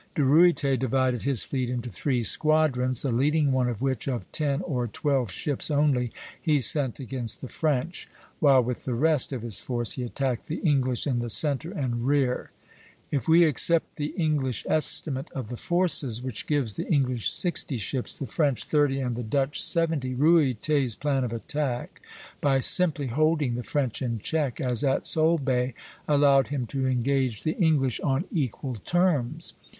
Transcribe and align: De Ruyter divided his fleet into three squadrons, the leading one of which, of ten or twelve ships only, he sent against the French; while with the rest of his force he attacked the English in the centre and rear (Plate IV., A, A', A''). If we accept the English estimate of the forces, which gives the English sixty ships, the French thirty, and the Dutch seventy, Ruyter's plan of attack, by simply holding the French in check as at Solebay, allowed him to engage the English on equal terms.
De 0.15 0.23
Ruyter 0.23 0.75
divided 0.75 1.21
his 1.21 1.43
fleet 1.43 1.69
into 1.69 1.87
three 1.87 2.23
squadrons, 2.23 3.03
the 3.03 3.11
leading 3.11 3.51
one 3.51 3.69
of 3.69 3.83
which, 3.83 4.07
of 4.07 4.31
ten 4.31 4.61
or 4.61 4.87
twelve 4.87 5.31
ships 5.31 5.69
only, 5.69 6.11
he 6.41 6.59
sent 6.59 6.99
against 6.99 7.39
the 7.39 7.47
French; 7.47 8.09
while 8.39 8.63
with 8.63 8.85
the 8.85 8.95
rest 8.95 9.31
of 9.31 9.43
his 9.43 9.59
force 9.59 9.91
he 9.91 10.01
attacked 10.03 10.47
the 10.47 10.55
English 10.63 11.05
in 11.05 11.19
the 11.19 11.29
centre 11.29 11.69
and 11.69 12.07
rear 12.07 12.49
(Plate 12.49 12.49
IV., 12.49 12.49
A, 12.49 12.49
A', 12.49 12.49
A''). 12.49 13.15
If 13.21 13.27
we 13.27 13.43
accept 13.43 13.95
the 13.97 14.13
English 14.17 14.65
estimate 14.67 15.29
of 15.35 15.49
the 15.49 15.55
forces, 15.55 16.23
which 16.23 16.47
gives 16.47 16.73
the 16.73 16.87
English 16.91 17.29
sixty 17.29 17.77
ships, 17.77 18.17
the 18.17 18.25
French 18.25 18.63
thirty, 18.63 18.99
and 18.99 19.15
the 19.15 19.21
Dutch 19.21 19.61
seventy, 19.61 20.15
Ruyter's 20.15 20.95
plan 20.95 21.23
of 21.23 21.31
attack, 21.31 22.01
by 22.41 22.57
simply 22.57 23.05
holding 23.05 23.53
the 23.53 23.61
French 23.61 24.01
in 24.01 24.17
check 24.17 24.59
as 24.59 24.83
at 24.83 25.05
Solebay, 25.05 25.75
allowed 26.07 26.47
him 26.47 26.65
to 26.65 26.87
engage 26.87 27.43
the 27.43 27.53
English 27.57 27.99
on 27.99 28.25
equal 28.31 28.73
terms. 28.73 29.53